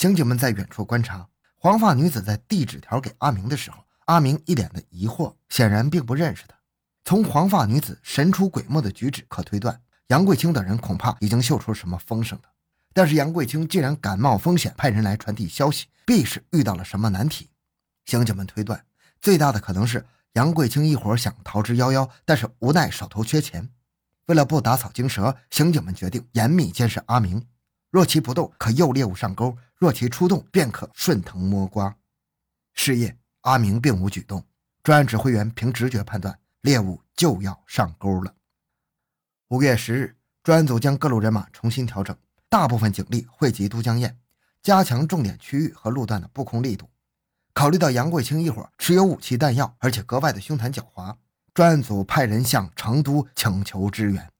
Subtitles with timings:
[0.00, 1.28] 刑警们在远处观察，
[1.58, 6.54] 黄发女子在递纸条给阿明的时候，阿明一脸的疑惑，显然并不认识她。
[7.04, 12.44] 从黄发女子神出鬼没的举止可推断，杨贵清等人恐怕已经嗅出什么风声了。
[12.94, 17.50] 但是杨贵清既然敢冒风险派人来传递消息，必是遇到了什么难题。
[18.06, 18.82] 刑警们推断，
[19.20, 23.68] 最大的可能是杨贵清一伙想逃之夭夭，但是无奈手头缺钱。
[24.28, 27.46] 为了不打草惊蛇，刑警们决定严密监视阿明。
[27.90, 31.96] 若其不动，可诱猎物上钩；若其出动，便可顺藤摸瓜。
[32.72, 34.44] 是夜，阿明并无举动。
[34.82, 38.32] 专案指挥员凭直觉判断，猎物就要上钩了。
[39.48, 42.16] 五月十日，专案组将各路人马重新调整，
[42.48, 44.16] 大部分警力汇集都江堰，
[44.62, 46.88] 加强重点区域和路段的布控力度。
[47.52, 51.16] 考虑到杨贵清一伙持有武器弹药，而且格外的凶残狡猾。
[51.52, 54.30] 专案组派人向成都请求支援。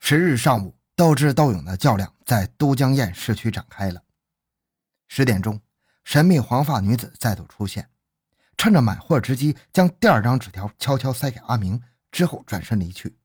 [0.00, 4.04] 十日上午，斗智斗勇的较量在都江堰市区展开了。
[5.08, 5.60] 十点钟，
[6.04, 7.90] 神秘黄发女子再度出现，
[8.56, 13.16] 趁着买货之机，将第二张纸条悄悄塞给阿明，之后转身离去。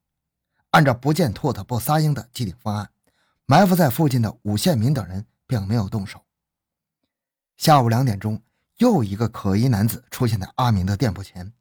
[0.71, 2.89] 按照不见兔子不撒鹰的既定方案，
[3.45, 6.25] 埋伏在附近的武宪民等人并没有动手。
[7.57, 8.41] 下午两点钟，
[8.77, 11.53] 又一个可疑男子出现在阿明的店铺前。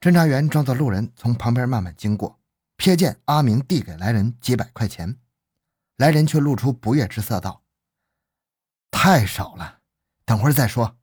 [0.00, 2.39] 侦查员装作路人从旁边慢慢经过，
[2.80, 5.18] 瞥见阿明递给来人几百块钱，
[5.98, 7.62] 来人却露出不悦之色，道
[8.90, 9.80] ：“太少了，
[10.24, 10.96] 等会儿再说。”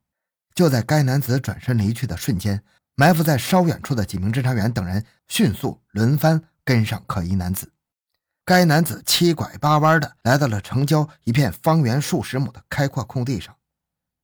[0.56, 2.64] 就在该男子转身离去的瞬间，
[2.96, 7.72] 埋伏在稍远处的几名侦查员等人迅速轮番跟上可疑男子。
[8.44, 13.56] 该男子七拐八弯的来到了城郊一片方圆数十亩的开阔空地上。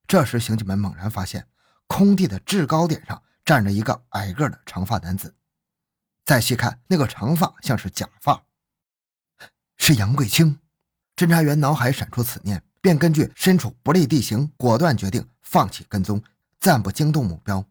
[0.05, 1.47] 这时，刑警们猛然发现，
[1.87, 3.23] 空地的制高点上。
[3.45, 5.35] 站着一个矮个的长发男子，
[6.25, 8.43] 再细看，那个长发像是假发，
[9.77, 10.59] 是杨贵清。
[11.15, 16.21] 侦查员脑海闪出此念，便根据身处不利地形，果断决定放弃跟踪，
[16.59, 17.63] 暂不惊动目标。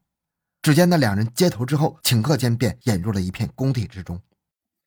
[0.63, 4.23] 只见那两人接头之后，顷刻间便引入了一片工地之中。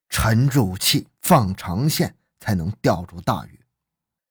[0.09, 3.59] 沉住气，放长线，才能钓住大鱼。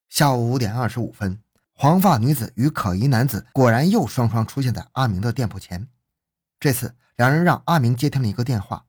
[0.09, 1.39] 下午五点二十五分，
[1.75, 5.87] 黄发女子与可疑男子果然又双双出现在阿明的店铺前。
[6.59, 8.86] 这次，两人让阿明接听了一个电话，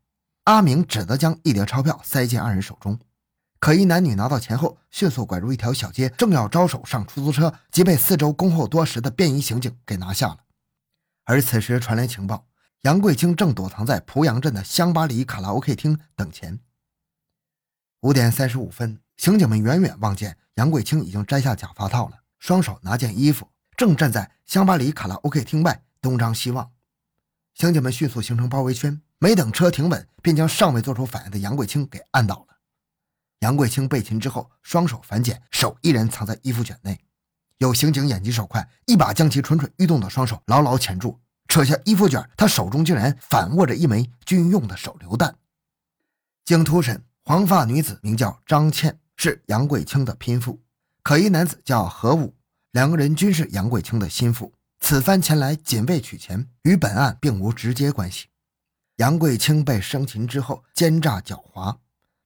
[0.47, 2.97] 阿明只得将一叠钞票塞进二人手中。
[3.59, 10.38] 可疑男女拿到钱后，迅速拐入一条小街，正要招手上出租车，即被四周恭候多时的便衣刑警给拿下了。
[11.25, 12.47] 而此时传来情报，
[12.84, 16.57] 杨贵清正躲藏在濮阳镇的香巴里卡拉 OK 厅等钱。
[18.00, 26.72] 五点三十五分，刑警们远远望见杨贵清已经摘下假发套了，双手拿件衣服，正站在香巴里卡拉 OK 厅外东张西望。
[27.53, 32.58] 刑警们迅速形成包围圈，没等车停稳，便将尚未做出反应的杨贵清给按倒了。
[33.40, 37.00] 杨贵清被擒之后，双手反剪，手依然藏在衣服卷内。
[37.58, 45.36] 有刑警眼疾手快，一把将其蠢蠢欲动的双手牢牢钳住，扯下衣服卷，他手中竟然反握着一枚军用的手榴弹。
[46.46, 50.60] 经突审，黄发女子名叫张倩，是杨贵清的拼妇；
[51.02, 52.36] 可疑男子叫何武，
[52.72, 54.54] 两个人均是杨贵清的心腹。
[54.80, 58.28] 此番前来仅为取钱，与本案并无直接关系。
[58.97, 61.78] 杨贵清被生擒之后，奸诈狡猾，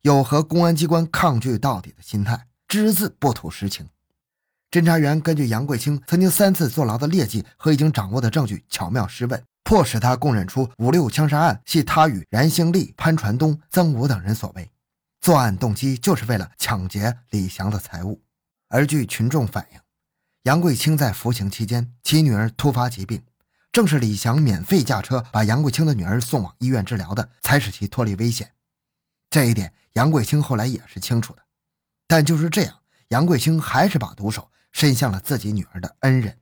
[0.04, 3.90] 有和公安机关抗拒到底的心态，只字不吐实情。
[4.72, 14.72] 侦查员根据杨贵清曾经三次坐牢的劣迹和已经掌握的证据，巧妙施问，迫使他供认出五六枪杀案系他与冉兴利、潘传东、曾武等人所为，
[15.20, 18.22] 作案动机就是为了抢劫李祥的财物。
[18.70, 19.80] 而据群众反映。
[20.44, 23.22] 杨贵清在服刑期间，其女儿突发疾病，
[23.72, 28.54] 正是李祥免费驾车把杨桂清的女儿送往医院治疗的，才使其脱离危险。
[29.30, 31.42] 这一点，杨桂清后来也是清楚的。
[32.06, 36.40] 但就是这样，杨桂清还是把毒手伸向了自己女儿的恩人，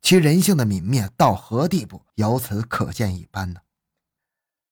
[0.00, 3.60] 其人性的泯灭到何地步，由此可见一斑呢？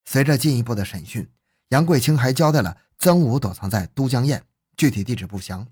[0.05, 1.29] 随着进一步的审讯，
[1.71, 4.41] 杨贵清还交代了曾武躲藏在都江堰，
[4.77, 5.67] 具体地址不详。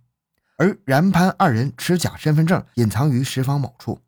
[0.56, 4.00] 而冉潘二人持假身份证隐藏于石坊某处，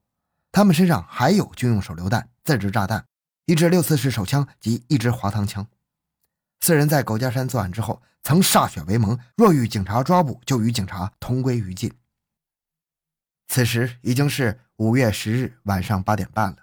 [0.57, 3.05] 他们身上还有军用手榴弹、自制炸弹、
[3.45, 5.69] 一支六四式手枪及一支滑膛枪。
[6.61, 11.93] 四人在狗家山作案之后，曾歃血为盟，若遇警察抓捕，就与警察同归于尽。
[13.49, 16.57] 此时已经是五月十日晚上八点半了，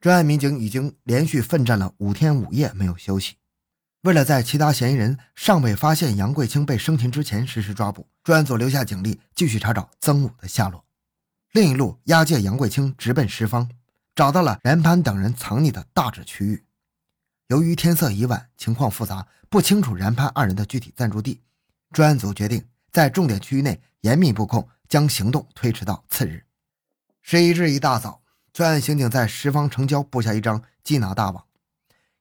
[0.00, 3.36] 专案民警已经连续奋战了五天五夜，没有休息。
[4.04, 10.85] 为了在其他嫌疑人尚未发现杨贵清被生擒之前实施抓捕，专案组留下警力继续查找曾武的下落。
[11.56, 13.70] 另一路押解杨贵清直奔十方，
[14.14, 16.66] 找到了冉潘等人藏匿的大致区域。
[17.46, 21.40] 由于天色已晚，情况复杂，不清楚冉潘二人的具体暂住地，
[21.92, 22.62] 专案组决定
[22.92, 26.44] 在重点区域内严密布控，将行动推迟到次日。
[27.22, 28.20] 十一日一大早，
[28.52, 31.42] 专案刑警在十方城郊布下一张缉拿大网，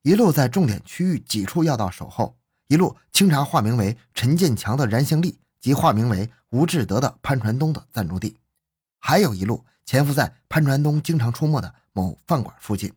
[0.04, 2.38] 一路在重点区域几处要道守候，
[2.70, 8.38] 一路清查化名为陈建强的冉兴利及化名为吴志德的潘传东的暂住地，
[9.08, 12.92] 还有一路潜伏在潘传东经常出没的某饭馆附近。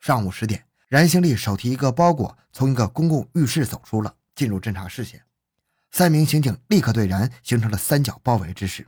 [0.00, 5.22] 上午十点，冉兴利手提一个包裹从一个公共浴室走出了，进入侦查视线。
[5.92, 8.86] 三名刑警立刻对燃形成了三角包围之势。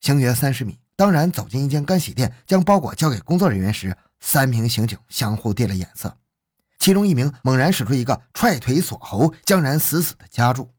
[0.00, 0.78] 行约三十米。
[0.96, 6.16] 当然，走进一间干洗店，将包裹交给工作人员时，三名刑警相互递了眼色。
[6.78, 10.70] 其中一名猛然使出一个踹腿锁喉，将然死死地夹住；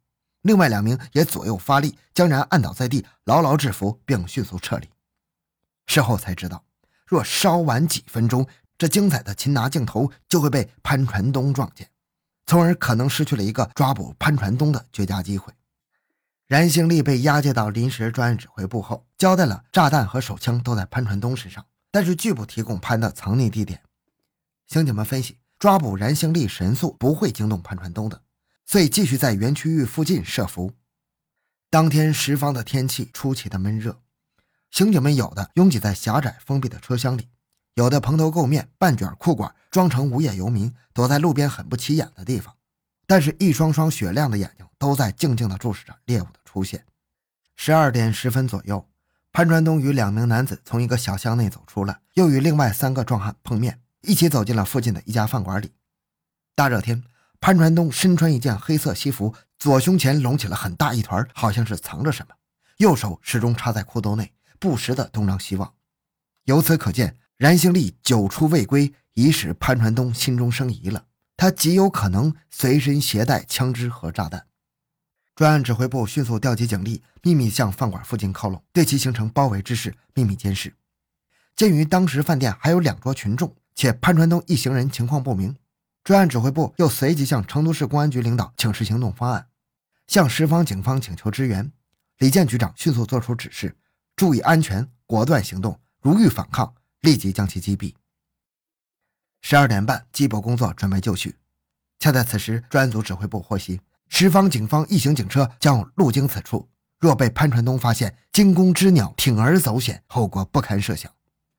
[0.42, 4.90] 另外两名也左右发力，将然按倒在地，牢牢制服，并迅速撤离。
[5.88, 6.64] 事后才知道，
[7.06, 8.48] 若稍晚几分钟，
[8.78, 11.90] 这精彩的擒拿镜头就会被潘传东撞见，
[12.46, 15.52] 从而可能失去了一个抓捕潘传东的绝佳机会。
[16.48, 23.82] 燃兴利被押解到临时专案指挥部后，交代了炸弹和手枪都在潘传东身上，但是拒不提供潘的藏匿地点。
[24.68, 28.22] 刑警们分析，抓捕燃兴利神速不会惊动潘传东的，
[28.68, 30.74] 所以继续在原区域附近设伏。
[31.70, 34.02] 当天十方的天气出奇的闷热，
[34.70, 37.30] 刑警们有的拥挤在狭窄封闭的车厢里，
[37.76, 42.54] 有的蓬头垢面、半卷裤管，装成无业游民，躲在路边很不起眼的地方。
[43.06, 46.86] 但是，一双双雪亮的眼睛都在静静地注视着猎物的出现。
[47.56, 48.86] 十二点十分左右，
[49.32, 55.72] 潘传东与两名男子从一个小巷内走出来，又与另外三个壮汉碰面，一起走进了附近的一家饭馆里。
[56.54, 57.02] 大热天，
[57.40, 62.34] 潘传东身穿一件黑色西服，左胸前隆起了很大一团，好像是藏着什么；
[62.78, 65.74] 右手始终插在裤兜内，不时地东张西望。
[66.46, 71.06] 由此可见，冉兴利久出未归，已使潘传东心中生疑了。
[71.36, 74.48] 他极有可能随身携带枪支和炸弹。
[75.36, 80.74] 专案指挥部迅速调集警力，秘密向饭馆附近靠拢，对其形成包围之势，秘密监视。
[81.56, 85.56] 鉴于当时饭店还有两桌群众，且潘传东一行人情况不明，
[86.08, 89.50] 专案指挥部又随即向成都市公安局领导请示行动方案，
[90.08, 91.70] 向十方警方请求支援。
[92.20, 93.76] 李建局长迅速作出指示：
[94.16, 97.94] 注意安全，果断行动，如遇反抗，立即将其击毙。
[99.42, 101.36] 十二点半，缉捕工作准备就绪。
[102.00, 106.70] 恰在此时，专案组指挥部获悉，十方警方一行警车将路经此处，
[107.02, 111.12] 若被潘传东发现，惊弓之鸟铤而走险，后果不堪设想。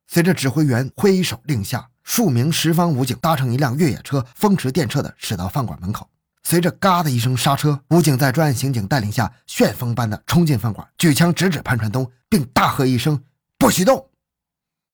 [0.07, 6.09] 随着指挥员挥手令下，数名十方武警搭乘一辆越野车，风驰电掣地驶到饭馆门口。
[6.43, 13.23] 随着“嘎”的一声刹车，武警在专案刑警带领下，旋风般的冲进饭馆，举枪直指潘传东，并大喝一声
[13.59, 14.09] ：“不许动！”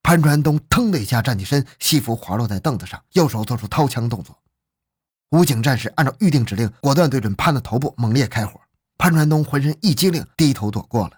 [0.02, 4.36] 潘传东腾的一下站起身，西服滑落在凳子上，右手做出掏枪动作。
[5.30, 8.60] 武警战士按照预定指令，果断对准潘的头部猛烈开火。
[8.98, 11.12] 潘传东浑身一激灵，低头躲过了。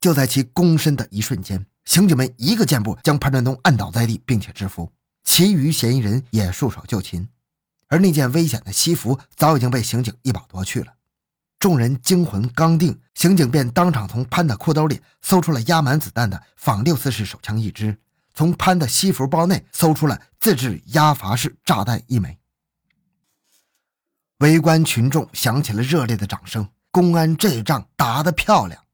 [0.00, 4.92] 就在其躬身的一瞬间，刑警们一个箭步将潘传东按倒在地，并且制服，
[5.24, 7.28] 其余嫌疑人也束手就擒。
[7.88, 10.94] 而那件危险的西服早已经被刑警一把夺去了。
[11.58, 17.98] 众人惊魂刚定，刑警便当场从潘的裤兜里搜出了压满子弹的仿六四式手枪一支，
[18.32, 22.38] 从潘的西服包内搜出了自制压阀式炸弹一枚。
[24.38, 28.86] 围观群众响起了热烈的掌声，公安这仗打得漂亮。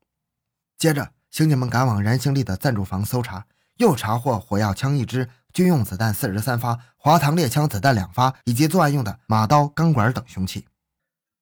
[0.77, 3.45] 接着，刑警们赶往燃兴利的暂住房搜查，
[3.77, 10.67] 又查获火药枪一支、军用子弹四十三发、滑膛猎枪子弹两发，以及作案用的马刀、钢管等凶器。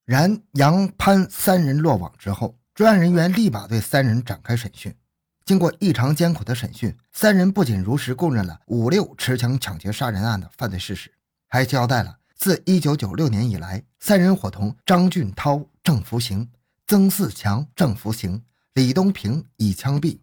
[0.05, 4.93] 然杨潘三人落网之后，专案人员立马对三人展开审讯。
[5.45, 11.13] 经过异常艰苦的审讯，三人不仅如实供认了五六持枪抢劫杀人案的犯罪事实，
[11.47, 16.51] 还交代了自1996年以来，三人伙同张俊涛正服刑，
[16.89, 18.43] 曾四强正服刑，
[18.75, 20.19] 李东平已枪毙，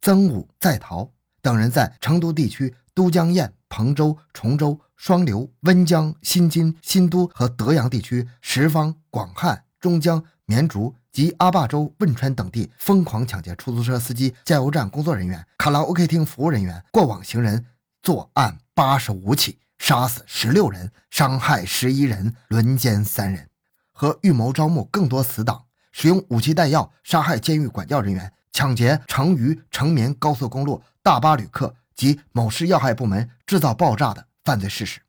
[0.00, 1.10] 曾武在逃
[1.42, 4.80] 等人在成都地区都江堰、彭州、崇州。
[4.96, 17.66] 双流、温江、新津、新都和德阳地区，十方、广汉、中江、绵竹及阿坝州汶川等地疯狂抢劫出租车司机、加油站工作人员、卡拉 OK 厅服务人员、过往行人，
[18.02, 23.50] 作案八十五起，杀死十六人，伤害十一人，轮奸三人，
[23.92, 25.65] 和预谋招募更多死党，
[25.98, 34.26] 使用武器弹药杀害监狱管教人员，抢劫成渝成绵高速公路大巴旅客及某市要害部门，制造爆炸的。
[34.44, 35.00] 犯罪事实。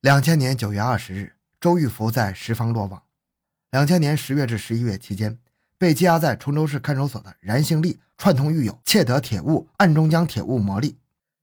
[0.00, 3.02] 两千年九月二十日，周玉福在十方落网。
[3.70, 5.38] 两千年十月至十一月期间，
[5.76, 10.94] 被羁押在崇州市看守所的冉兴利串通狱友窃得铁物，暗中将铁物磨砺。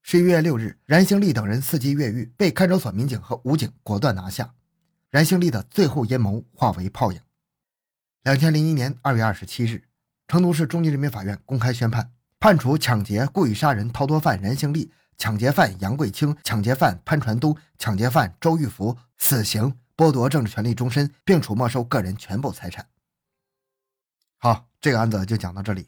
[0.01, 4.55] 十一月六日，冉兴利等人伺机越狱，被看守所民警和武警果断拿下。
[5.11, 7.21] 冉兴利的最后阴谋化为泡影。
[8.27, 9.85] 两千零一年二月二十七日，
[10.27, 22.85] 成都市中级人民法院公开宣判，判处抢劫、故意杀人、逃脱犯任兴利、抢劫犯杨贵清、抢劫犯潘传东、抢劫犯周玉福死刑，剥夺政治权利终身，并处没收个人全部财产。
[24.39, 25.87] 好，这个案子就讲到这里。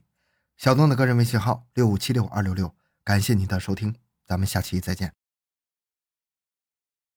[0.56, 3.94] 小东的个人微信号六五七六二六六，感谢您的收听，
[4.26, 5.19] 咱们下期再见。